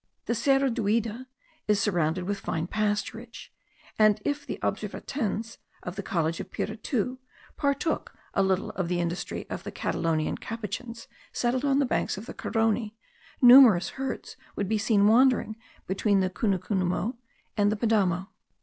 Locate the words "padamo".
17.77-18.29